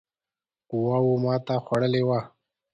قواوو 0.69 1.13
ماته 1.23 1.55
خوړلې 1.65 2.01
وه. 2.07 2.19